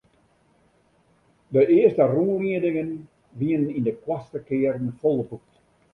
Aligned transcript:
De 1.53 1.61
earste 1.79 2.05
rûnliedingen 2.13 2.91
wiene 3.39 3.67
yn 3.77 3.85
de 3.87 3.93
koartste 4.03 4.39
kearen 4.47 4.89
folboekt. 4.99 5.53